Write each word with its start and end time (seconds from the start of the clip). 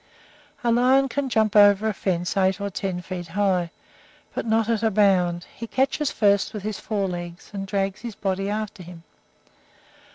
A 0.63 0.71
lion 0.71 1.07
can 1.09 1.29
jump 1.29 1.55
over 1.55 1.87
a 1.87 1.93
fence 1.93 2.35
eight 2.35 2.59
or 2.59 2.71
ten 2.71 3.01
feet 3.03 3.27
high, 3.27 3.69
but 4.33 4.47
not 4.47 4.67
at 4.67 4.81
a 4.81 4.89
bound. 4.89 5.45
He 5.55 5.67
catches 5.67 6.09
first 6.09 6.55
with 6.55 6.63
his 6.63 6.79
forelegs, 6.79 7.51
and 7.53 7.67
drags 7.67 8.01
his 8.01 8.15
body 8.15 8.49
after 8.49 8.81
him. 8.81 9.03